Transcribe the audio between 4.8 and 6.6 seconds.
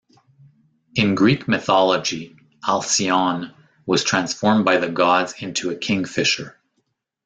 gods into a kingfisher.